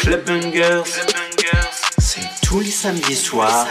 [0.00, 0.84] Club Bungers,
[1.98, 3.66] c'est tous les samedis soirs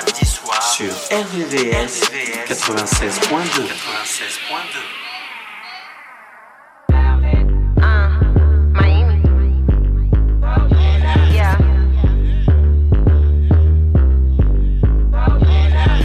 [0.75, 2.09] sur RVVS
[2.47, 3.63] 96.2.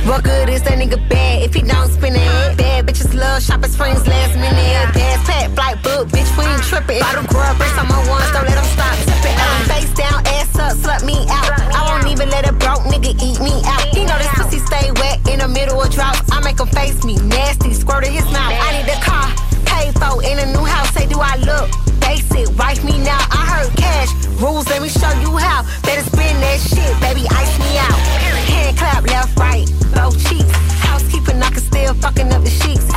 [0.07, 2.57] What good is that nigga bad if he don't spin it?
[2.57, 4.08] Bad bitches love shopping springs
[6.79, 7.01] tripping.
[7.03, 9.37] Bottle grub, bricks on my ones, don't let them stop tipping.
[9.67, 11.51] Face down, ass up, slut me out.
[11.75, 13.83] I won't even let a broke nigga eat me out.
[13.95, 16.19] He know this pussy stay wet in the middle of drought.
[16.31, 18.55] I make him face me, nasty, squirt in his mouth.
[18.55, 19.27] I need a car,
[19.67, 20.91] paid for in a new house.
[20.95, 21.69] Say, do I look
[22.01, 22.47] basic?
[22.59, 23.19] Wife me now.
[23.31, 25.63] I heard cash rules, let me show you how.
[25.83, 27.99] Better spend that shit, baby, ice me out.
[28.47, 30.51] Hand clap, left, right, both cheeks.
[30.87, 32.88] Housekeeping, I can still fucking up the sheets.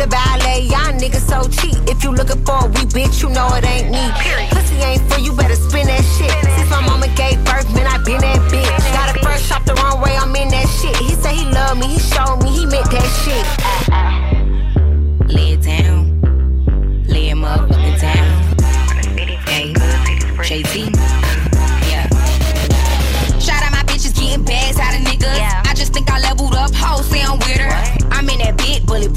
[0.00, 1.76] The ballet, y'all niggas so cheap.
[1.84, 4.00] If you looking for a wee bitch, you know it ain't me.
[4.48, 6.32] Pussy ain't for you, better spin that shit.
[6.56, 8.80] Since my mama gave birth, man, I been that bitch.
[8.96, 10.96] Got it fresh off the wrong way, I'm in that shit.
[10.96, 13.44] He say he love me, he showed me, he meant that shit.
[13.60, 13.99] Uh, uh,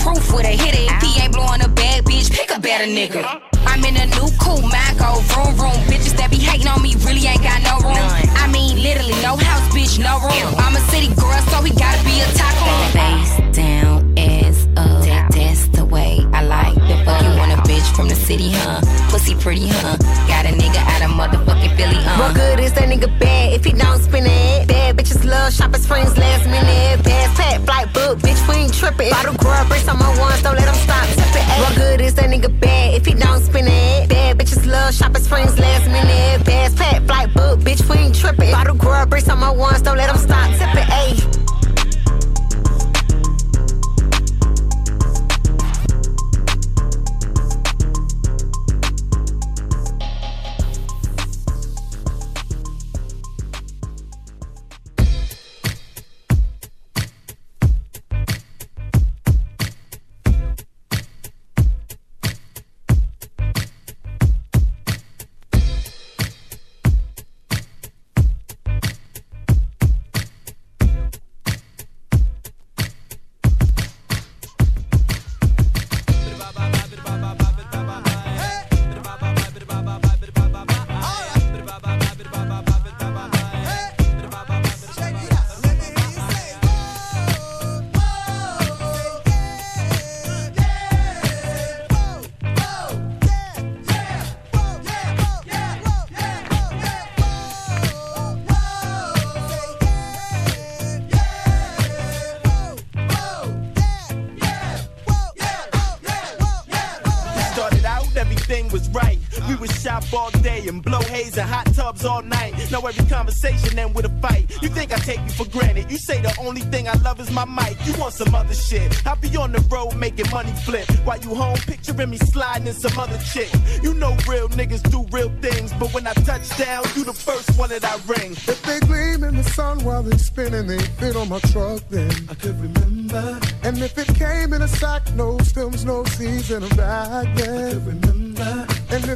[0.03, 0.93] bulletproof with a hitter.
[0.93, 3.41] If he ain't blowing a bag, bitch, pick a better nigga.
[3.65, 5.79] I'm in a new cool Maco, room room.
[5.87, 8.09] Bitches that be hating on me really ain't got no room.
[8.37, 10.53] I mean, literally, no house, bitch, no room.
[10.59, 12.71] I'm a city girl, so he gotta be a taco.
[12.91, 15.03] Face down, ass up.
[15.05, 17.23] That, that's the way I like the fuck.
[17.23, 18.81] You want a bitch from the city, huh?
[19.09, 19.97] Pussy pretty, huh?
[20.27, 22.19] Got a nigga out of motherfucking Philly, uh.
[22.19, 24.67] What good is that nigga bad if he don't spin it?
[24.67, 27.03] Bad bitches love shopping springs last minute.
[27.03, 29.09] Gas pack, flight book, bitch, we ain't tripping.
[29.09, 29.35] Bottle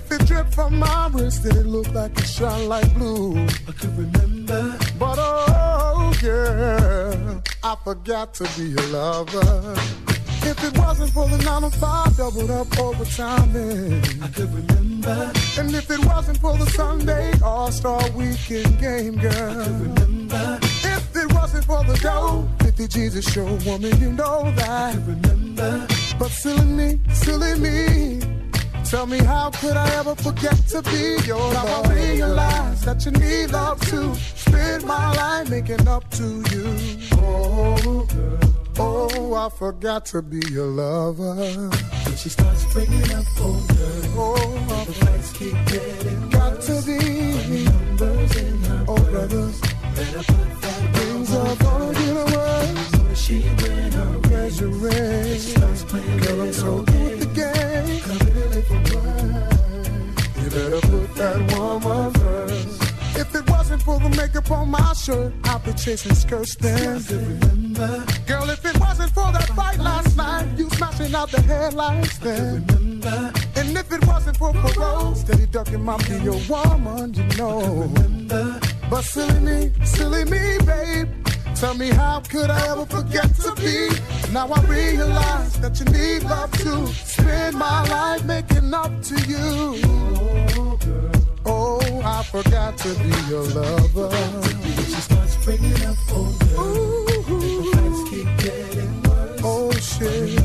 [0.09, 3.35] If it dripped from my wrist, then it looked like it shine like blue.
[3.67, 4.79] I could remember.
[4.97, 9.75] But oh, girl, I forgot to be a lover.
[10.43, 13.49] If it wasn't for the 9 to 5 doubled up overtime.
[14.23, 19.33] I could remember, And if it wasn't for the Sunday All Star Weekend game, girl.
[19.33, 24.53] I could remember, If it wasn't for the dough, 50 Jesus show, woman, you know
[24.55, 24.69] that.
[24.69, 25.85] I could remember.
[26.17, 28.36] But silly me, silly me.
[28.89, 31.87] Tell me how could I ever forget to be your love?
[31.89, 36.75] I realize that you need love to spend my life making up to you.
[37.13, 38.07] Oh,
[38.79, 41.35] oh, I forgot to be your lover.
[41.35, 47.65] When she starts bringing up older, Oh, the lights keep getting got to be.
[47.65, 49.59] numbers in her Oh, brothers,
[49.95, 53.19] better put that things are gonna get worse.
[53.19, 54.26] she went her
[63.19, 67.03] if it wasn't for the makeup on my shirt, I'd be chasing skirts then.
[67.09, 72.17] remember Girl, if it wasn't for that fight last night, you smashing out the headlights
[72.19, 72.65] then.
[72.67, 77.23] remember And if it wasn't for the parole, steady ducking my be your woman, you
[77.37, 77.91] know.
[78.89, 81.26] But silly me, silly me, babe.
[81.59, 83.89] Tell me how could I ever forget to be?
[84.31, 89.81] Now I realize that you need love to spend my life making up to you.
[91.47, 94.11] Oh, I forgot to be your lover.
[94.85, 96.45] She starts bringing up older.
[99.43, 100.36] Oh shit.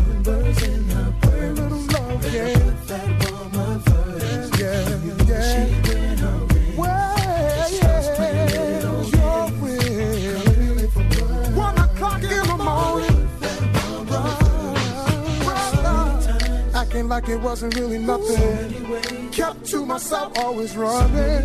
[17.12, 19.30] like it wasn't really nothing.
[19.32, 21.44] Kept to myself, always running.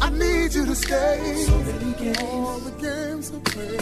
[0.00, 1.18] I need you to stay.
[2.22, 3.76] All the games to play.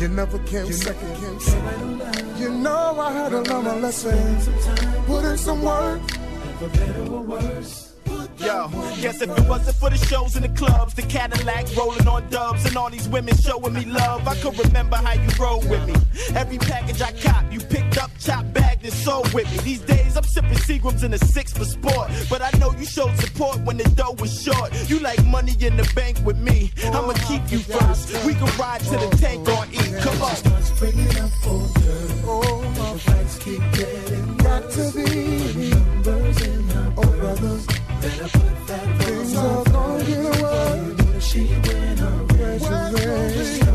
[0.00, 1.14] You never came you second.
[1.16, 2.38] Came second.
[2.40, 4.18] You know I had to learn my lesson.
[5.04, 6.00] Put in some work.
[6.58, 7.87] For better or worse.
[8.40, 8.68] Yo,
[9.00, 12.64] guess if it wasn't for the shows in the clubs, the Cadillac rolling on dubs,
[12.66, 15.94] and all these women showing me love, I could remember how you rode with me.
[16.36, 19.58] Every package I cop, you picked up, chopped, bagged, and sold with me.
[19.58, 23.16] These days I'm sipping Seagrams in a six for sport, but I know you showed
[23.16, 24.72] support when the dough was short.
[24.88, 26.70] You like money in the bank with me.
[26.84, 28.24] I'ma keep you first.
[28.24, 29.78] We can ride to the tank on E.
[30.00, 30.36] Come on.
[32.30, 32.54] Oh,
[34.38, 35.70] got to be.
[36.04, 37.77] Numbers in her brothers.
[38.00, 41.20] Things are going well.
[41.20, 43.67] She went away.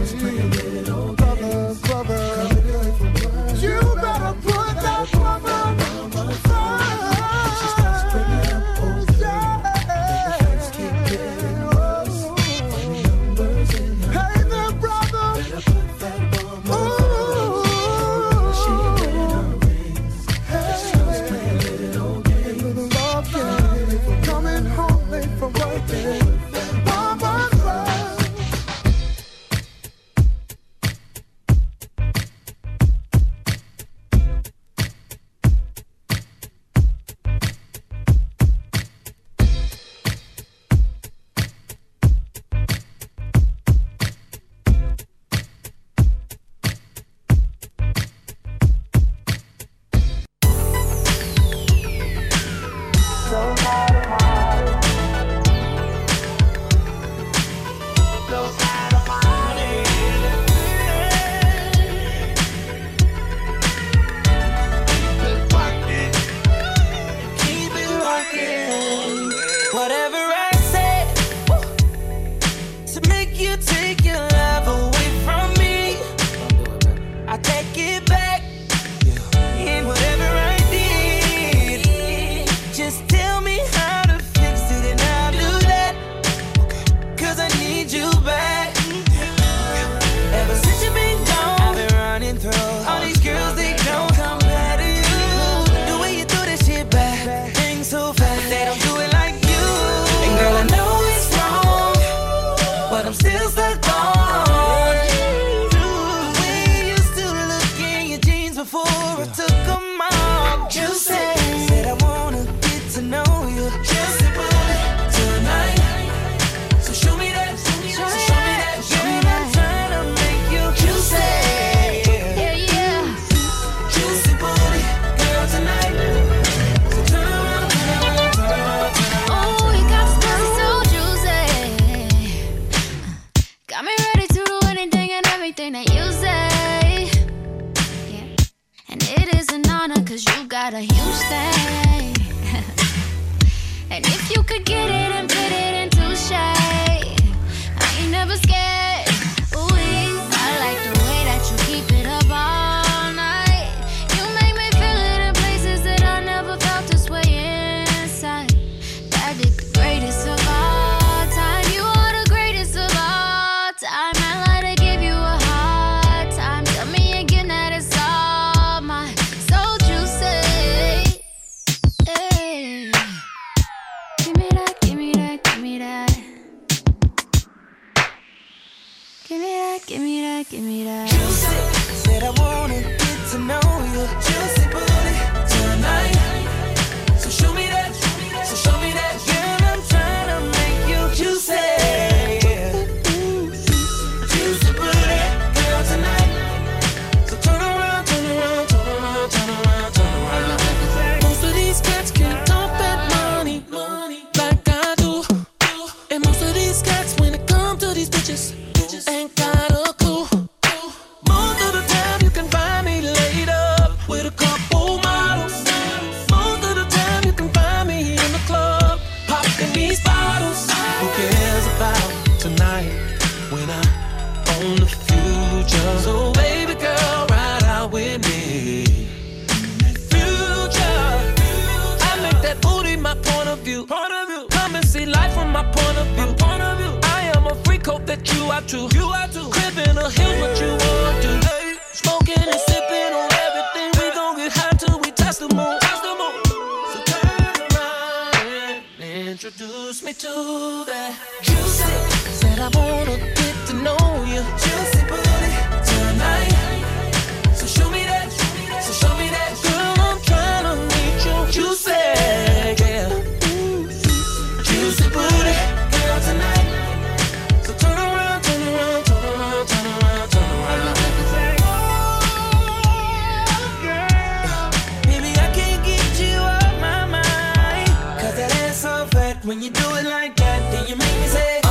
[279.44, 281.63] When you do it like that, then you make me say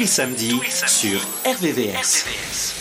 [0.00, 2.79] tous les samedis, sur RVVS.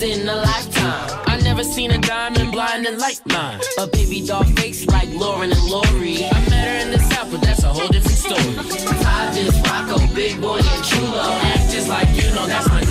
[0.00, 1.20] once in a lifetime.
[1.26, 3.60] I never seen a diamond blinding like mine.
[3.78, 6.24] A baby doll face like Lauren and Lori.
[6.24, 8.54] I met her in the south, but that's a whole different story.
[9.04, 11.22] I just rock a big boy and chulo.
[11.22, 12.87] Act just like you know that's my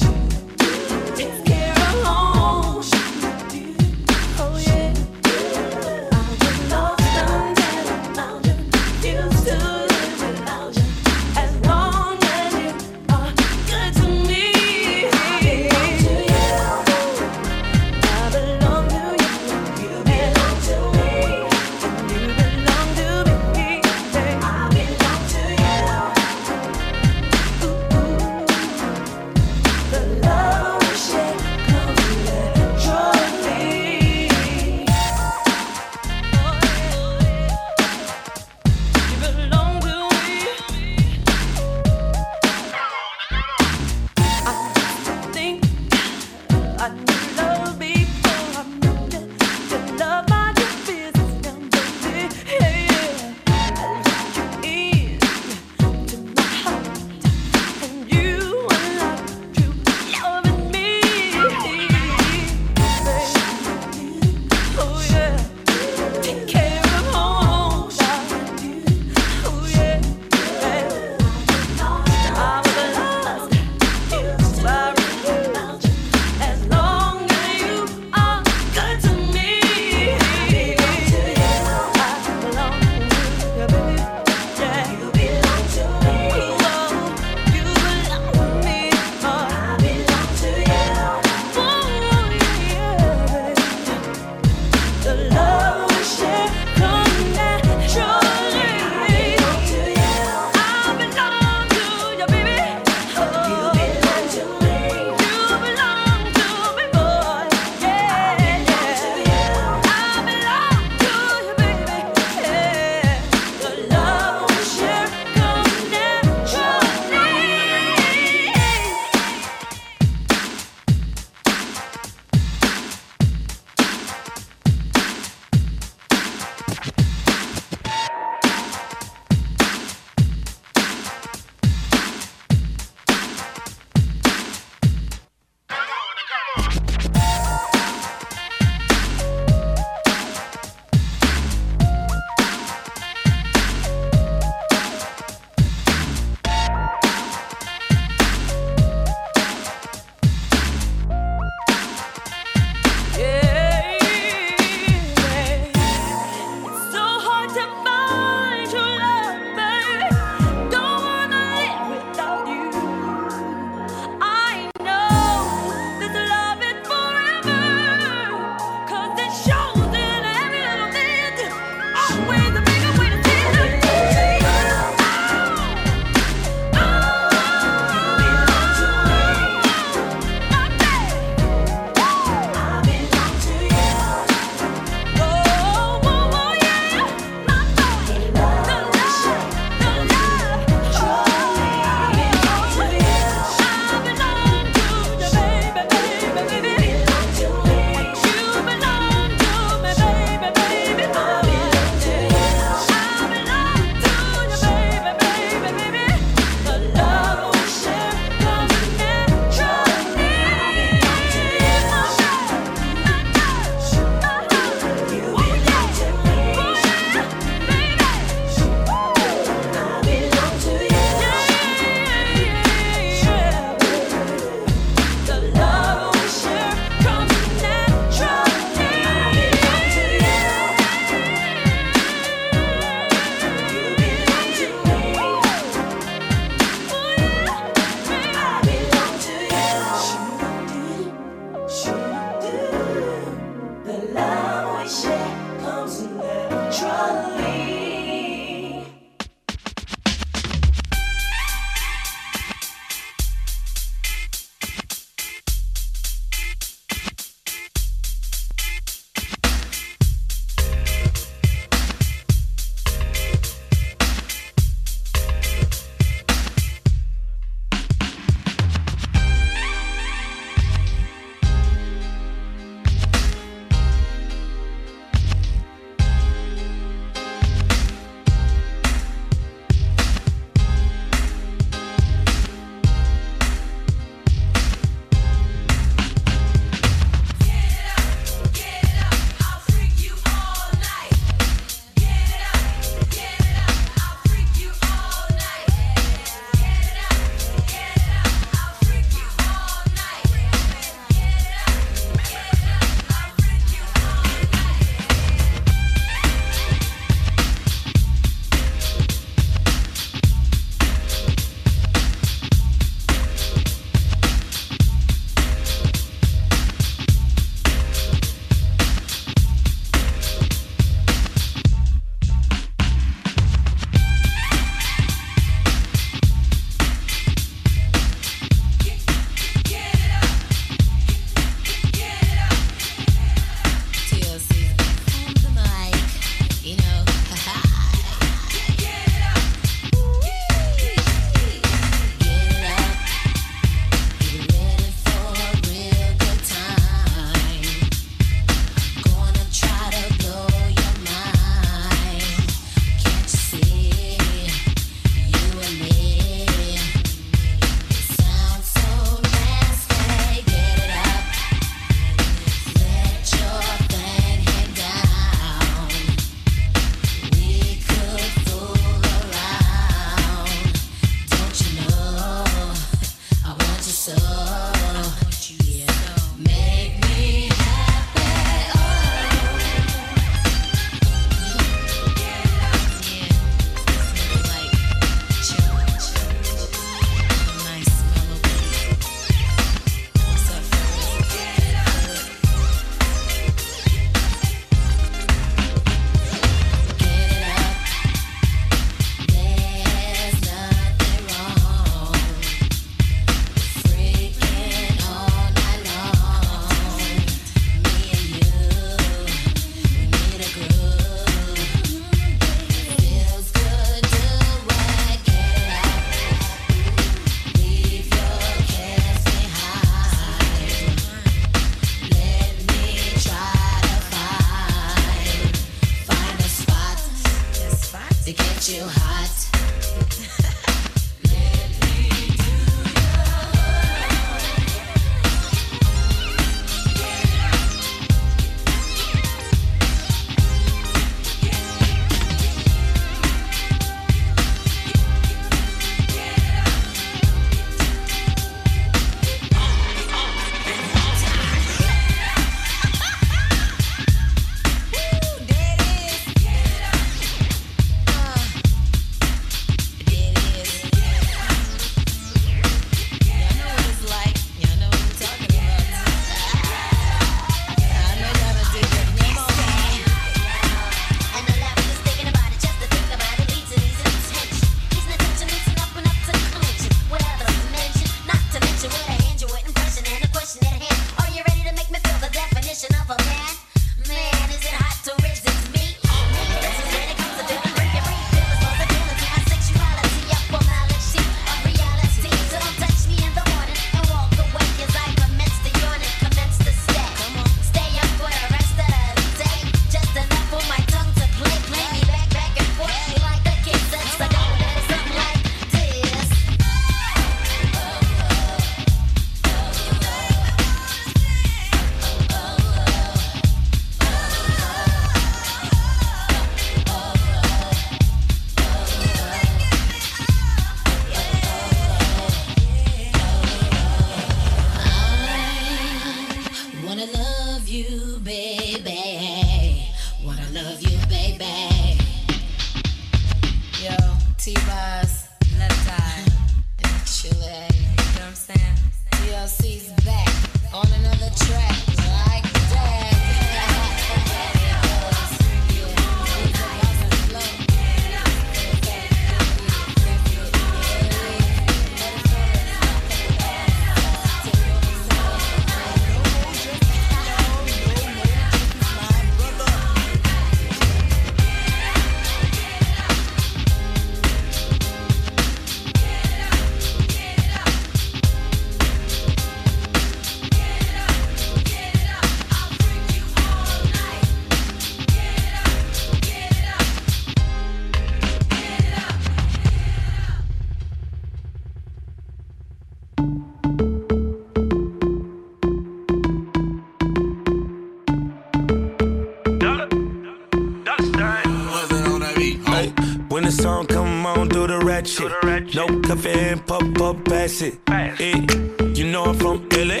[593.54, 595.30] song come on, do the rat shit.
[595.74, 597.78] No coffee and pop up, pass it.
[597.88, 598.46] Eh,
[598.94, 600.00] you know I'm from LA.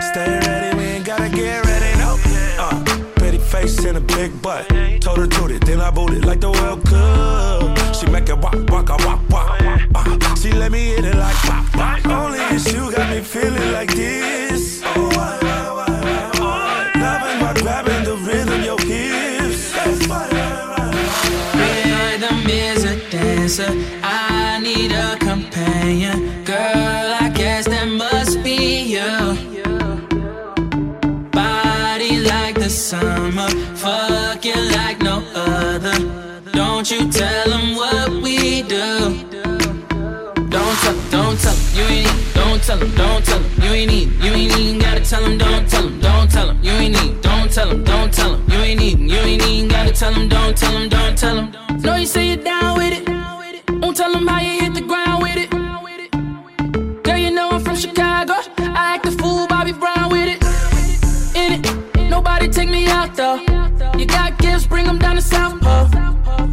[0.00, 2.16] Stay ready, we ain't gotta get ready, no.
[2.58, 2.84] Uh,
[3.16, 4.68] pretty face and a big butt.
[5.00, 7.94] Told her to it, then I booted it like the World Cup.
[7.94, 9.60] She make it walk, walk, a walk, walk.
[9.94, 12.06] Uh, she let me hit it like pop, pop.
[12.06, 14.82] Only if you got me feeling like this.
[14.84, 15.41] Oh,
[23.58, 24.00] a dancer.
[24.02, 26.44] I need a companion.
[26.44, 29.36] Girl, I guess that must be you.
[31.30, 33.48] Body like the summer.
[33.76, 35.98] Fucking like no other.
[36.52, 39.18] Don't you tell them what we do.
[40.50, 44.08] Don't tell don't tell you ain't don't tell 'em, don't tell 'em, you ain't need,
[44.22, 47.20] you ain't even gotta tell 'em, don't tell 'em, don't tell 'em, you ain't need,
[47.22, 50.28] don't tell 'em, don't tell 'em, you ain't need, you ain't even gotta tell 'em,
[50.28, 51.52] don't tell 'em, don't tell 'em.
[51.82, 53.08] Know you say you're down with it,
[54.02, 55.50] tell 'em how you hit the ground with it.
[57.04, 58.34] Girl, you know I'm from Chicago,
[58.80, 60.40] I act a fool, Bobby Brown with it.
[61.40, 61.64] In it,
[62.14, 63.38] nobody take me out though.
[63.98, 65.86] You got gifts, bring 'em down to South Pole.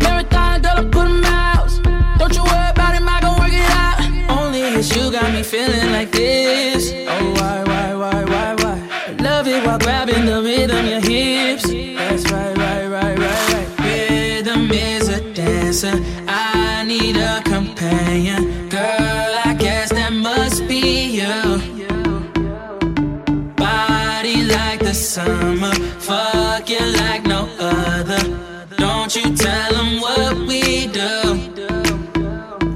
[0.03, 1.71] Marathon, girl, I put 'em out.
[2.19, 3.97] Don't you worry about him, I gon' work it out.
[4.37, 6.83] Only it's you got me feeling like this.
[7.13, 8.77] Oh, why, why, why, why, why?
[9.27, 11.65] Love it while grabbing the rhythm, your hips.
[11.99, 13.69] That's right, right, right, right, right.
[13.87, 15.95] Rhythm is a dancer.
[25.29, 28.21] Summer, fuck you like no other.
[28.77, 31.11] Don't you tell them what we do.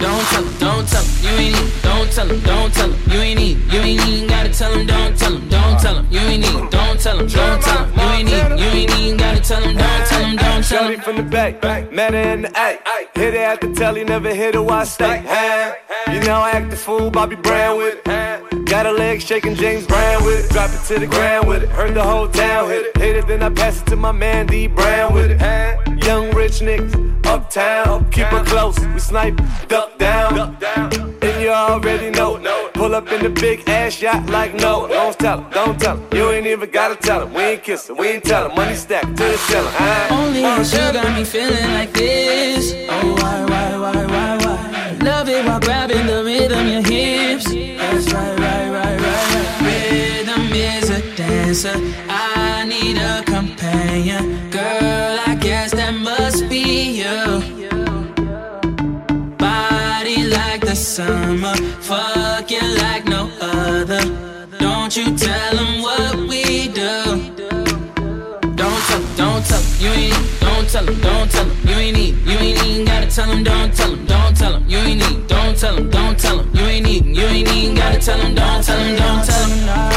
[0.03, 3.11] Don't tell 'em, don't tell 'em, you ain't need, don't tell 'em, don't tell 'em,
[3.11, 6.05] you ain't need, you ain't even gotta tell 'em, don't tell 'em, don't tell 'em,
[6.15, 9.17] you ain't need, don't tell 'em, don't tell 'em, you ain't need, you ain't even
[9.17, 10.52] gotta tell 'em, don't tell 'em, don't.
[10.73, 12.79] Shorty from the back, met her in the A.
[13.13, 15.23] Hit her at the telly, never hit her while I stay.
[15.23, 15.75] Huh?
[16.11, 18.65] You know I act the fool, Bobby Brown with it.
[18.65, 20.51] Got her legs shaking, James Brown with it.
[20.51, 21.69] Drop it to the ground with it.
[21.69, 22.97] Heard the whole town hit it.
[22.97, 26.03] Hit it, then I pass it to my man D Brown with it.
[26.03, 28.09] Young rich niggas, uptown.
[28.09, 30.57] Keep her close, we snipe, duck down.
[31.21, 32.39] And you already know.
[32.73, 34.87] Pull up in the big ass yacht like no.
[34.87, 36.17] Don't tell her, don't tell her.
[36.17, 37.33] You ain't even gotta tell her.
[37.33, 38.55] We ain't kissing, we ain't tell her.
[38.55, 39.73] Money stacked to the ceiling.
[40.11, 42.73] Only it's you got me feeling like this.
[42.89, 44.97] Oh, why, why, why, why, why?
[45.01, 47.45] Love it while grabbing the rhythm, your hips.
[47.45, 49.61] That's right, right, right, right, right.
[49.67, 51.75] Rhythm is a dancer.
[52.07, 54.49] I need a companion.
[54.51, 57.23] Girl, I guess that must be you.
[59.37, 61.55] Body like the summer,
[61.89, 64.03] fucking like no other.
[64.59, 67.33] Don't you tell them what we do.
[68.55, 70.42] Don't 'em, don't 'em, you ain't,
[70.73, 73.75] tell 'em, don't tell 'em, you ain't need, you ain't even gotta tell 'em, don't
[73.75, 76.65] tell 'em, don't tell 'em, you ain't need, don't tell 'em, don't tell 'em, you
[76.65, 79.92] ain't need, you ain't even gotta tell 'em, don't tell 'em, don't tell 'em,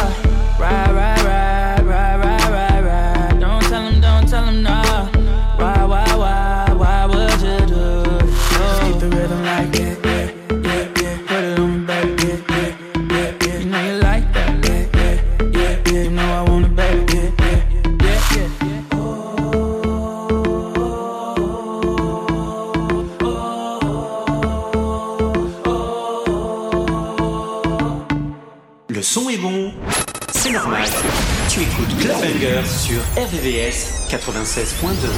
[32.56, 35.08] 19h sur RVVS 96.2.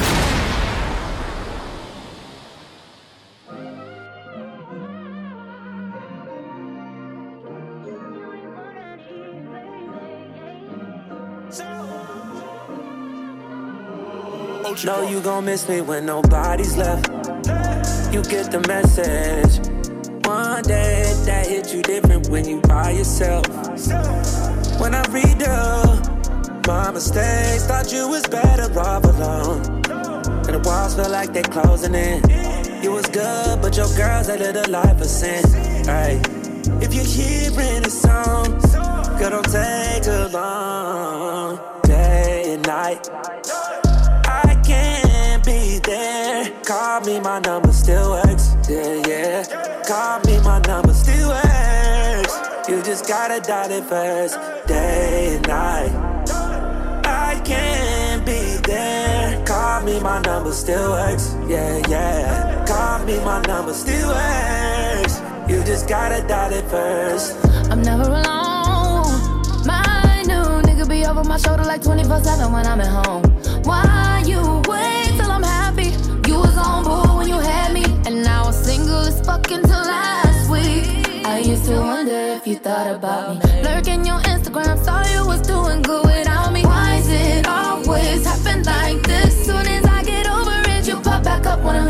[14.85, 17.09] Know you gon' miss me when nobody's left.
[18.12, 19.59] You get the message.
[20.24, 23.46] One day that hit you different when you by yourself.
[24.81, 26.08] When I read up.
[26.68, 29.64] My mistakes, thought you was better off alone.
[30.44, 32.20] And the walls feel like they're closing in.
[32.83, 35.42] You was good, but your girls a life of sin.
[35.87, 36.20] Hey,
[36.85, 38.61] if you're hearing a song,
[39.18, 41.59] girl, don't take too long.
[41.85, 43.09] Day and night,
[44.26, 46.50] I can't be there.
[46.66, 48.54] Call me, my number still works.
[48.68, 49.83] Yeah, yeah.
[49.88, 52.35] Call me, my number still works.
[52.68, 56.17] You just gotta dial it first, day and night.
[59.79, 61.37] Call me, my number still works.
[61.47, 62.64] Yeah, yeah.
[62.67, 65.21] Call me, my number still works.
[65.49, 67.37] You just gotta dial it first.
[67.71, 69.07] I'm never alone.
[69.64, 73.23] My new nigga be over my shoulder like 24 7 when I'm at home.
[73.62, 75.91] Why you wait till I'm happy?
[76.29, 79.85] You was on board when you had me, and now I'm single as fucking till
[79.95, 81.25] last week.
[81.25, 83.62] I used to wonder if you thought about me.
[83.62, 86.64] Lurking your Instagram, saw you was doing good without me.
[86.64, 89.38] Why is it always happen like this?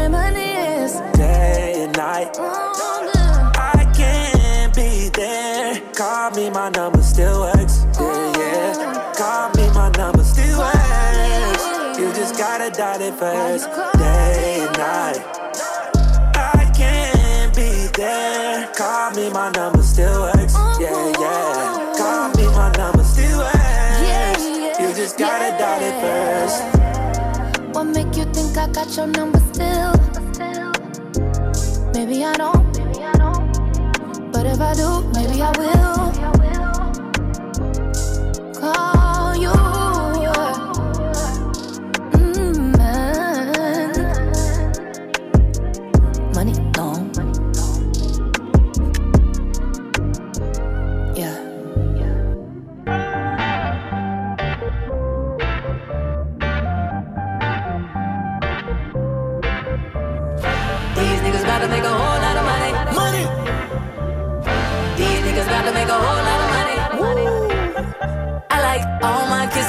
[0.09, 0.97] Reminisce.
[0.97, 1.16] Oh, oh.
[1.16, 2.37] Day and night.
[2.38, 5.81] I can't be there.
[5.94, 7.85] Call me, my number still works.
[7.99, 9.12] Yeah, yeah.
[9.16, 11.99] Call me, my number still works.
[11.99, 13.66] You just gotta dial it first.
[13.99, 15.23] Day and night.
[16.35, 18.68] I can't be there.
[18.75, 20.55] Call me, my number still works.
[20.81, 21.94] Yeah, yeah.
[21.97, 24.79] Call me, my number still works.
[24.81, 26.79] You just gotta dial it first.
[27.75, 29.97] What make you think I got your number still?
[31.98, 32.62] Maybe I don't.
[34.30, 35.77] But if I do, maybe I will.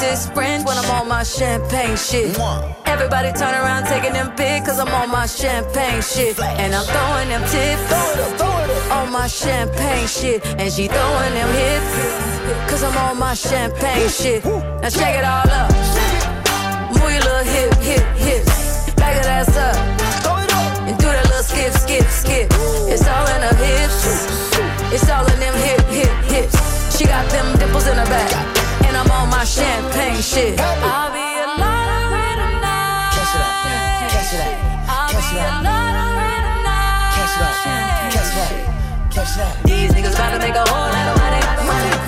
[0.10, 2.36] My French when I'm on my champagne shit.
[2.86, 6.40] Everybody turn around taking them pics cause I'm on my champagne shit.
[6.40, 8.42] And I'm throwing them tips
[8.92, 10.46] on my champagne shit.
[10.58, 11.94] And she throwing them hips
[12.70, 14.44] cause I'm on my champagne shit.
[14.46, 15.72] Now shake it all up.
[16.98, 18.92] Move your little hip, hip, hips.
[18.96, 19.78] Back that ass up.
[20.88, 22.48] And do that little skip, skip, skip.
[22.90, 24.26] It's all in her hips.
[24.92, 26.98] It's all in them hip, hip, hips.
[26.98, 28.59] She got them dimples in her back.
[28.88, 30.60] And I'm on my champagne shit.
[30.60, 33.12] I'll be a lottery tonight.
[33.16, 33.54] Catch it up.
[35.12, 35.60] Catch it up.
[35.60, 37.14] A lottery tonight.
[37.16, 37.56] Catch it up.
[38.14, 39.14] Catch it up.
[39.14, 39.54] Catch it up.
[39.64, 41.42] These niggas about to make a whole lot of money.
[41.68, 41.99] Money.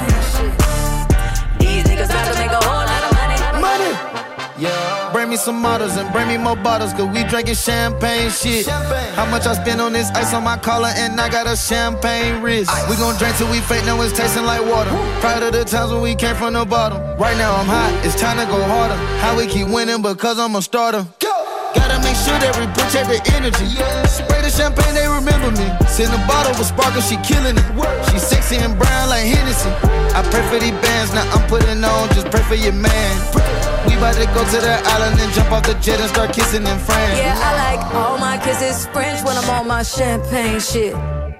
[5.31, 8.67] Me some models and bring me more bottles, cause we drinking champagne shit.
[9.15, 12.43] How much I spend on this ice on my collar, and I got a champagne
[12.43, 12.69] wrist.
[12.89, 14.91] We gon' drink till we faint, now it's tasting like water.
[15.21, 16.99] Proud of the times when we came from the bottom.
[17.17, 18.95] Right now I'm hot, it's time to go harder.
[19.23, 21.07] How we keep winning because I'm a starter.
[21.21, 23.63] Gotta make sure that we protect the energy.
[23.71, 24.03] Yeah.
[24.03, 25.63] Spray the champagne, they remember me.
[25.87, 27.67] Send a bottle with sparkle, she killing it.
[28.11, 29.71] She sexy and brown like Hennessy.
[30.11, 33.60] I pray for these bands, now I'm putting on, just pray for your man.
[34.01, 36.79] About to go to the island and jump off the jet and start kissing in
[36.89, 37.19] France.
[37.21, 40.95] Yeah, I like all my kisses French when I'm on my champagne shit.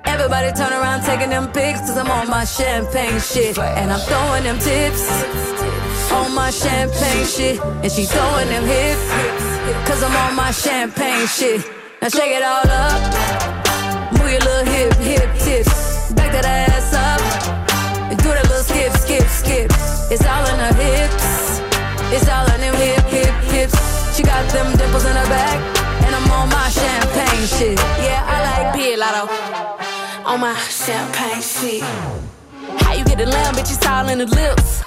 [0.05, 3.57] Everybody turn around taking them pics cause I'm on my champagne shit.
[3.57, 5.09] And I'm throwing them tips
[6.13, 7.59] on my champagne shit.
[7.81, 9.09] And she throwing them hips
[9.89, 11.65] cause I'm on my champagne shit.
[11.99, 14.13] Now shake it all up.
[14.13, 16.13] Move your little hip, hip tips.
[16.13, 17.21] Back that ass up.
[18.11, 19.71] And do that little skip, skip, skip.
[20.13, 21.20] It's all in her hips.
[22.13, 24.15] It's all in them hip, hip, hips.
[24.15, 25.57] She got them dimples in her back.
[26.03, 27.79] And I'm on my champagne shit.
[28.03, 29.31] Yeah, I like Lotto.
[30.25, 31.81] On my champagne shit.
[32.83, 33.73] How you get the lamb, bitch?
[33.73, 34.83] It's all in the lips.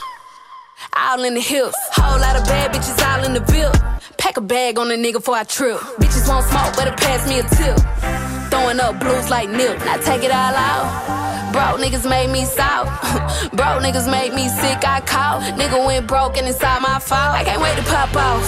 [0.97, 1.77] All in the hips.
[1.93, 3.73] Whole lot of bad bitches all in the bill.
[4.19, 5.79] Pack a bag on a nigga for I trip.
[5.99, 8.34] Bitches won't smoke, better pass me a tip.
[8.51, 9.79] Throwing up blues like nip.
[9.81, 11.53] Now take it all out.
[11.53, 12.89] Broke niggas made me south.
[13.53, 14.87] broke niggas made me sick.
[14.87, 15.43] I caught.
[15.59, 17.35] Nigga went broke and inside my fault.
[17.35, 18.45] I can't wait to pop off.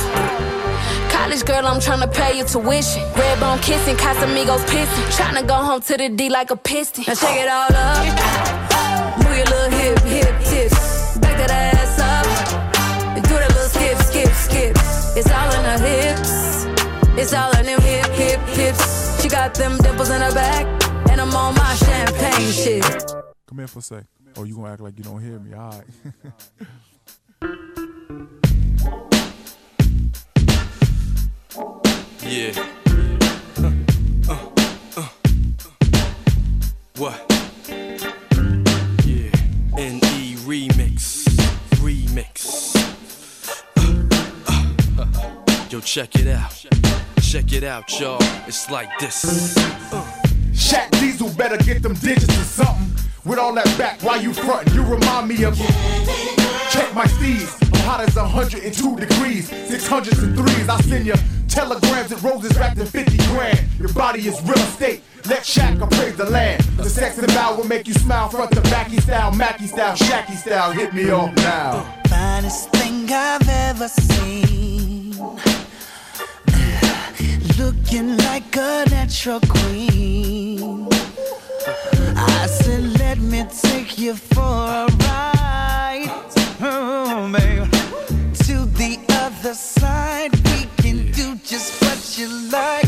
[1.11, 3.03] College girl, I'm tryna pay your tuition.
[3.15, 5.07] Red bone kissing, Casamigos pissing.
[5.17, 7.05] Tryna go home to the D like a piston.
[7.07, 9.19] Now shake it all up.
[9.19, 11.19] Move your little hip, hip tips.
[11.19, 13.17] Back that ass up.
[13.17, 14.77] And do that little skip, skip, skip.
[15.17, 16.67] It's all in her hips.
[17.19, 19.16] It's all in them hip, hip, hips.
[19.27, 20.65] She got them dimples in her back,
[21.11, 22.85] and I'm on my champagne shit.
[23.49, 24.05] Come here for a sec.
[24.37, 25.53] Oh, you gonna act like you don't hear me?
[25.53, 25.85] All right.
[32.23, 32.53] Yeah.
[33.59, 33.73] Uh,
[34.29, 34.49] uh,
[34.97, 35.09] uh.
[36.97, 37.25] What?
[39.05, 39.31] Yeah.
[39.77, 41.25] NE remix.
[41.83, 42.77] Remix.
[43.77, 45.67] Uh, uh.
[45.71, 46.66] Yo, check it out.
[47.37, 48.17] Check it out, y'all.
[48.47, 49.55] It's like this.
[49.93, 50.03] Uh.
[50.53, 52.89] Shaq Diesel better get them digits or something.
[53.27, 54.75] With all that back, why you frontin'?
[54.75, 55.55] You remind me of.
[56.71, 57.55] Check my steeds.
[57.61, 59.51] I'm hot as 102 degrees.
[59.51, 60.67] 600s and threes.
[60.71, 61.13] I send you
[61.47, 63.69] telegrams and roses wrapped in 50 grand.
[63.79, 65.03] Your body is real estate.
[65.27, 66.63] Let Shaq appraise the land.
[66.79, 69.95] The sex and the bow will make you smile front to backy style, Mackie style,
[69.95, 70.73] Shacky style.
[70.73, 71.83] Hit me off now.
[72.09, 75.13] Finest thing I've ever seen.
[77.59, 80.89] Looking like a natural queen.
[82.15, 86.11] I said, let me take you for a ride.
[86.61, 87.65] Oh, babe.
[88.47, 92.86] To the other side, we can do just what you like,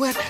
[0.00, 0.29] web.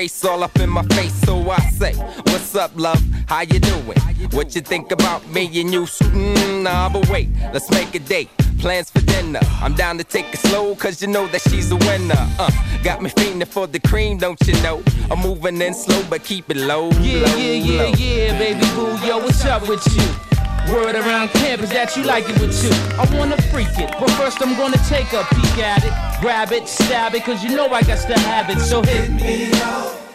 [0.00, 3.02] All up in my face, so I say, What's up, love?
[3.26, 3.98] How you doing?
[4.30, 5.82] What you think about me and you?
[5.82, 8.30] Mm, nah, but wait, let's make a date.
[8.58, 9.40] Plans for dinner.
[9.60, 12.14] I'm down to take it slow, cause you know that she's a winner.
[12.38, 12.50] Uh,
[12.82, 14.82] got me fiending for the cream, don't you know?
[15.10, 16.88] I'm moving in slow, but keep it low.
[16.92, 17.92] Yeah, low, yeah, yeah, low.
[17.98, 19.06] yeah, baby boo.
[19.06, 20.29] Yo, what's up with you?
[20.68, 22.70] Word around camp is that you like it with two.
[23.00, 26.20] I wanna freak it, but first I'm gonna take a peek at it.
[26.20, 29.50] Grab it, stab it, cause you know I got to have it, so hit me.
[29.50, 30.09] Come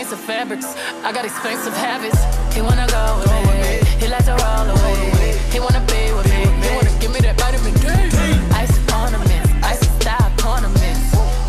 [0.00, 0.66] expensive fabrics.
[1.02, 2.18] I got expensive habits.
[2.54, 3.82] He wanna go with me.
[3.98, 5.34] He likes to roll away.
[5.50, 6.46] He wanna be with me.
[6.62, 7.88] He wanna give me that vitamin D.
[8.54, 9.50] Ice ornaments.
[9.66, 11.02] Ice style ornaments.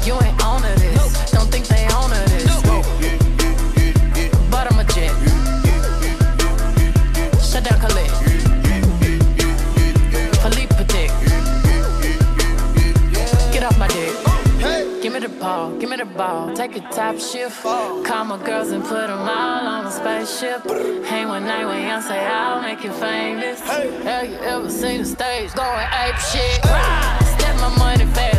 [0.04, 1.30] You ain't on to this.
[1.30, 2.50] Don't think they own to this.
[4.50, 5.14] But I'm a jet.
[7.50, 8.16] Shut down Colette.
[10.42, 11.12] Philippe Patek.
[13.54, 14.16] Get off my dick.
[15.04, 16.54] Give me the ball, give me the ball.
[16.56, 17.64] Take a top shift.
[18.20, 20.66] Call my girls and put them all on a spaceship.
[21.06, 23.62] Hang one night with Beyonce, I'll make you famous.
[23.62, 26.60] Have you ever seen the stage going ape shit?
[26.60, 28.39] Step my money fast,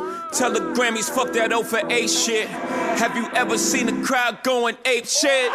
[0.31, 2.47] Tell the Grammys, fuck that O for A shit.
[2.47, 5.51] Have you ever seen a crowd going ape shit?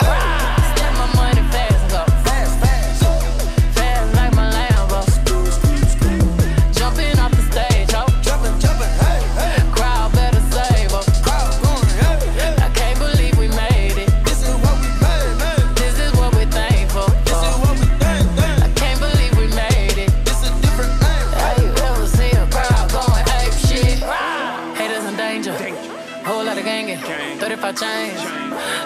[27.77, 28.16] Chains.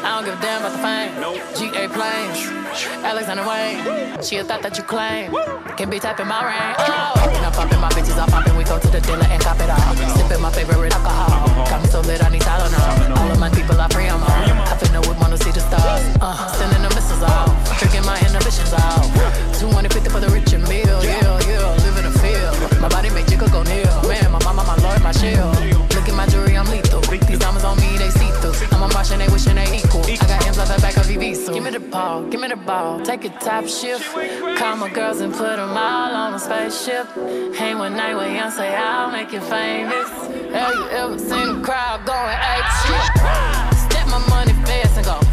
[0.03, 1.15] I don't give a damn about the fame.
[1.55, 2.43] GA planes.
[3.07, 3.79] Alexander Wang.
[4.19, 5.31] She a thought that you claim.
[5.79, 6.75] Can be tapping my ring.
[6.75, 7.15] Oh.
[7.31, 8.35] And I'm popping my bitches off.
[8.35, 8.57] Popping.
[8.59, 9.95] We go to the dealer and cop it all.
[10.19, 11.47] Sipping my favorite alcohol.
[11.71, 13.15] Got me so lit, I need Tylenol.
[13.15, 14.51] All of my people are free, I'm on.
[14.67, 16.03] I finna would wanna see the stars.
[16.19, 17.47] Uh, sending the missiles out.
[17.79, 19.07] Drinking my inhibitions out.
[19.63, 20.99] 250 for the rich and meal.
[20.99, 21.79] Yeah, yeah.
[21.87, 22.59] Live in the field.
[22.83, 23.87] My body make jiggle go near.
[24.11, 25.70] Man, my mama, my lord, my shield.
[31.11, 33.01] Give me the ball, give me the ball.
[33.01, 34.05] Take a top shift.
[34.57, 37.07] Call my girls and put them all on a spaceship.
[37.57, 40.09] Hang one night with say I'll make you famous.
[40.55, 43.91] Have you ever seen a crowd going ape shit?
[43.91, 45.30] Step my money fast and go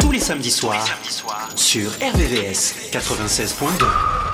[0.00, 0.84] tous les samedis soirs
[1.54, 4.25] sur RVVS 96.2.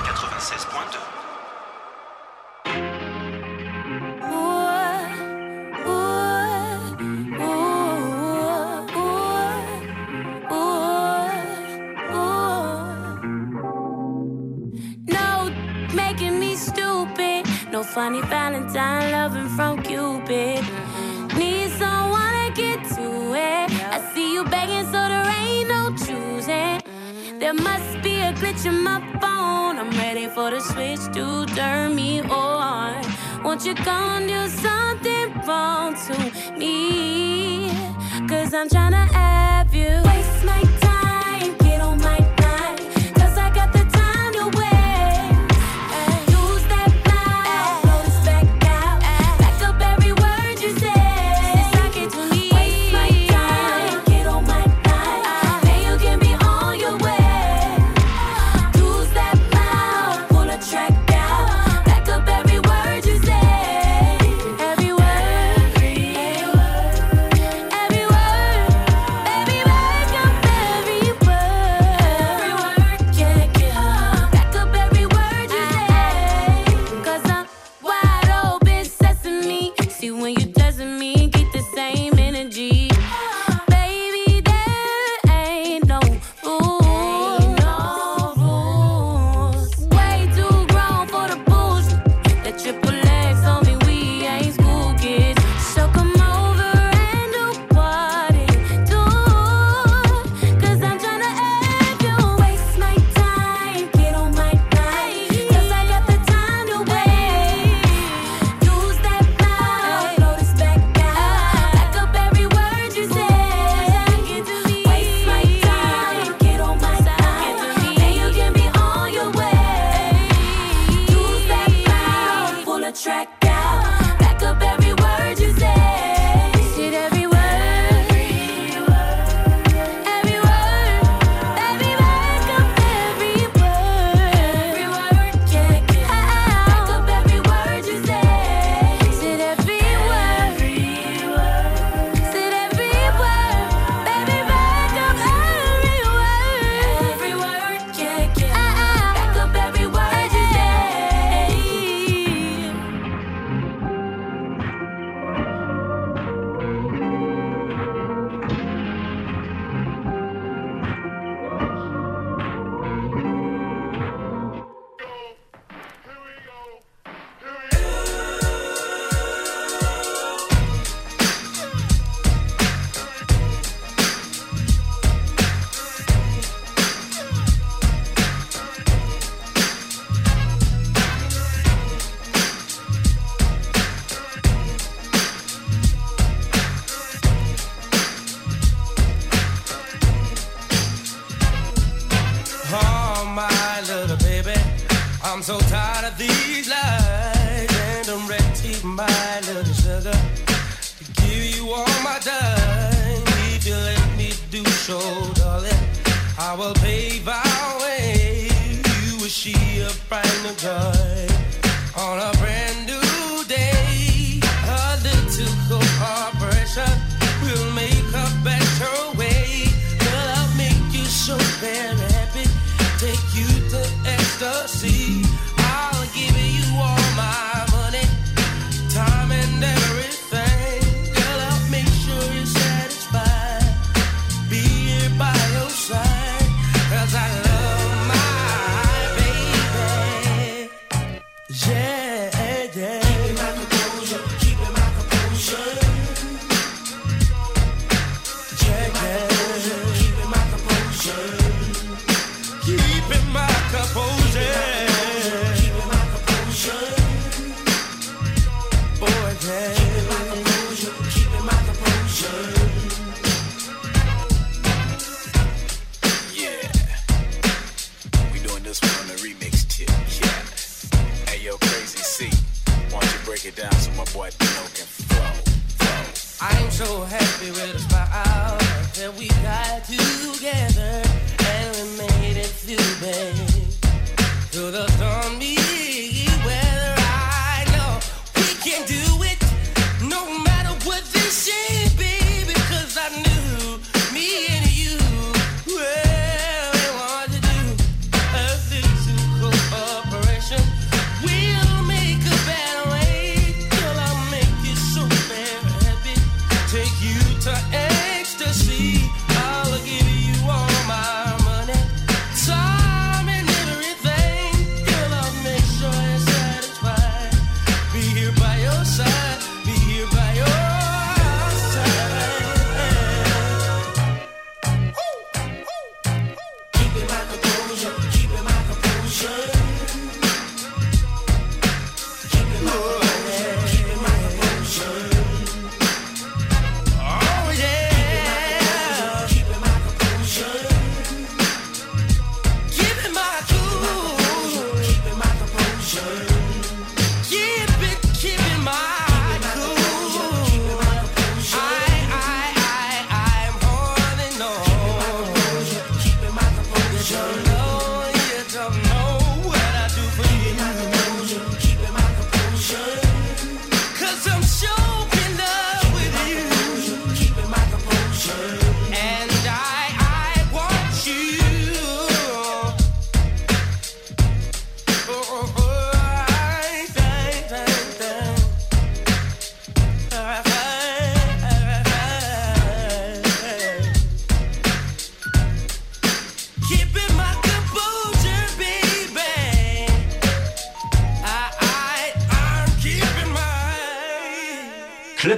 [206.53, 206.92] I will be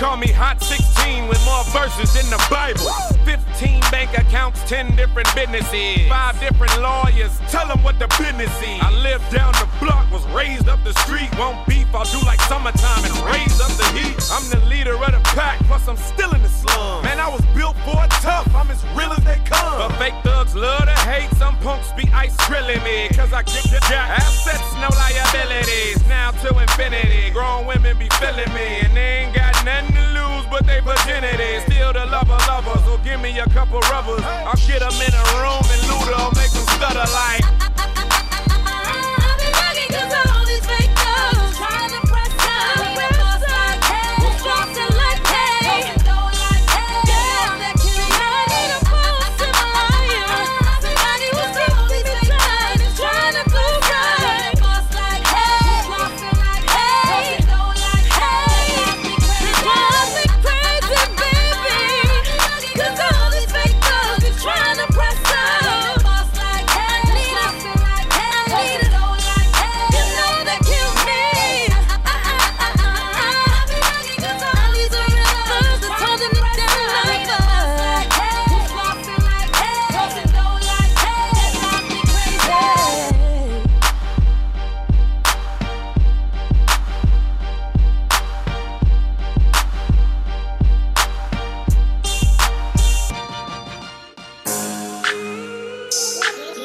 [0.00, 3.09] Call me Hot 16 with more verses than the Bible.
[4.70, 7.34] Ten different businesses, five different lawyers.
[7.50, 8.78] Tell them what the business is.
[8.78, 11.28] I live down the block, was raised up the street.
[11.36, 14.14] Won't beef, I'll do like summertime and raise up the heat.
[14.30, 17.02] I'm the leader of the pack, plus I'm still in the slum.
[17.02, 19.90] Man, I was built for a tough, I'm as real as they come.
[19.90, 23.08] But fake thugs love to hate, some punks be ice drilling me.
[23.08, 24.22] Cause I kick the jack.
[24.22, 25.98] Assets, no liabilities.
[26.06, 30.19] Now to infinity, grown women be feeling me, and they ain't got nothing to lose
[30.50, 31.60] but they virginity.
[31.70, 34.22] Still the lover lover, so give me a couple rubbers.
[34.24, 37.79] I'll get them in a room and loot them, make them stutter like.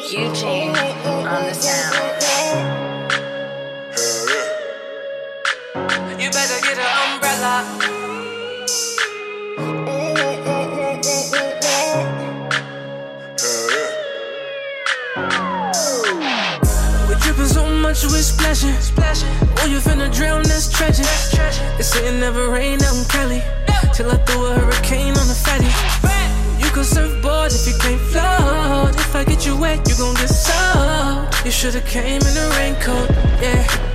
[0.07, 1.93] You Eugene on the town.
[6.19, 7.65] You better get an umbrella.
[17.07, 18.75] We're dripping so much, we're splashing.
[18.79, 19.29] splashing.
[19.57, 21.05] Oh, you finna drown, that's tragic.
[21.05, 21.77] That's tragic.
[21.77, 23.41] They say it never rains in Cali.
[23.91, 25.94] Till I threw a hurricane on the fatty
[26.75, 28.95] gon' surfboard if you can't float.
[28.95, 31.45] If I get you wet, you gon' get soaked.
[31.45, 33.09] You should've came in a raincoat,
[33.41, 33.94] yeah.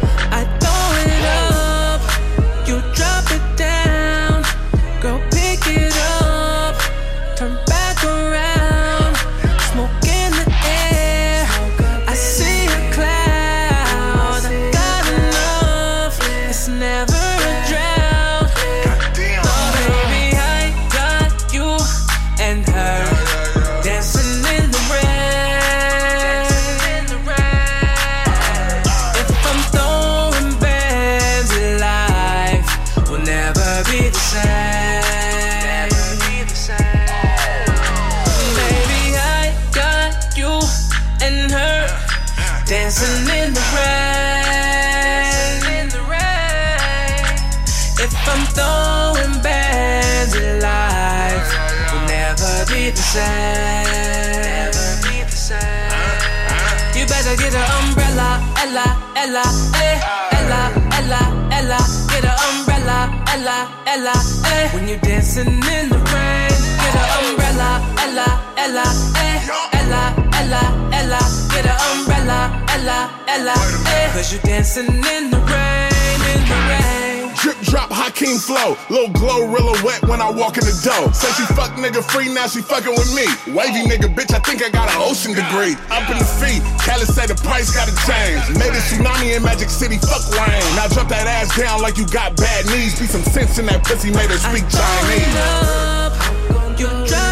[59.31, 59.43] Ella,
[59.81, 60.01] eh,
[60.33, 61.77] Ella, Ella, Ella.
[62.09, 64.13] Get an umbrella, Ella, Ella,
[64.51, 64.69] eh.
[64.75, 66.51] When you're dancing in the rain,
[66.83, 68.27] get an umbrella, Ella,
[68.57, 68.83] Ella,
[69.23, 69.39] eh,
[69.79, 71.21] Ella, Ella, Ella.
[71.49, 73.55] Get an umbrella, Ella, Ella,
[73.87, 74.11] eh.
[74.13, 77.00] Cause you're dancing in the rain, in the rain.
[77.41, 78.77] Drip drop Hakeem flow.
[78.93, 81.09] Little glow real wet when I walk in the door.
[81.17, 83.25] Say she fuck nigga free, now she fucking with me.
[83.57, 85.73] Wavy nigga, bitch, I think I got an ocean degree.
[85.89, 88.45] Up in the feet, Cali say the price gotta change.
[88.61, 90.61] Made a tsunami in Magic City, fuck rain.
[90.77, 93.01] Now drop that ass down like you got bad knees.
[93.01, 95.33] Be some sense in that pussy, made her speak Chinese.
[95.41, 96.13] up,
[96.79, 97.30] you drop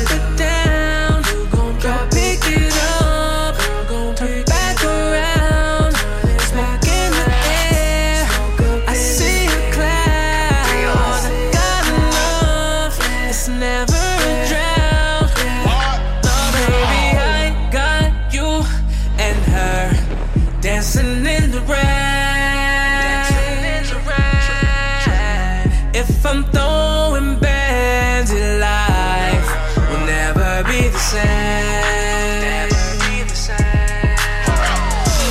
[26.31, 29.49] I'm throwing bands in life,
[29.89, 32.69] will never be the same.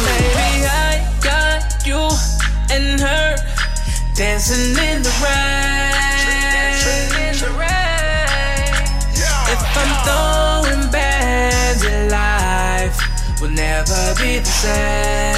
[0.07, 2.09] Baby, I got you
[2.73, 3.37] and her
[4.15, 5.93] dancing in the rain.
[9.53, 12.97] If I'm throwing bands in life,
[13.39, 15.37] will never be the same.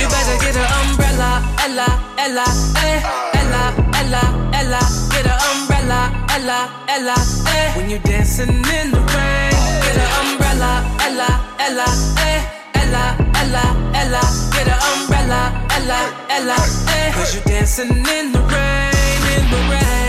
[0.00, 2.44] You better get an umbrella, Ella, Ella,
[2.84, 3.02] eh,
[3.32, 4.20] Ella, Ella,
[4.52, 4.78] Ella.
[5.08, 7.14] Get an umbrella, Ella, Ella,
[7.46, 7.72] eh.
[7.76, 11.86] When you're dancing in the rain, get an umbrella, Ella, Ella,
[12.18, 12.42] eh,
[12.74, 13.64] Ella, Ella,
[13.94, 14.20] Ella.
[14.52, 16.56] Get an umbrella, Ella, Ella,
[16.92, 17.10] eh.
[17.14, 19.99] Cause you're dancing in the rain, in the rain.